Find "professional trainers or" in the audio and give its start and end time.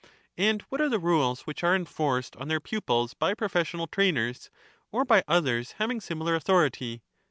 3.35-5.05